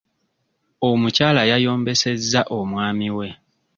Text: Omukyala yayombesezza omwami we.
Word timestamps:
Omukyala 0.89 1.41
yayombesezza 1.51 2.41
omwami 2.57 3.09
we. 3.17 3.27